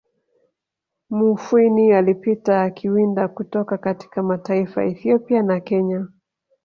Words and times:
Mufwimi 1.15 1.93
alipita 1.93 2.61
akiwinda 2.61 3.27
kutoka 3.27 3.77
katika 3.77 4.23
mataifa 4.23 4.85
Ethiopia 4.85 5.43
na 5.43 5.59
Kenya 5.59 6.07